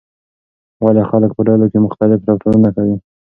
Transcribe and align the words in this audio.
ولې 0.83 1.03
خلک 1.09 1.31
په 1.37 1.41
ډلو 1.47 1.65
کې 1.71 1.77
مختلف 1.85 2.19
رفتارونه 2.29 2.69
کوي؟ 2.75 2.95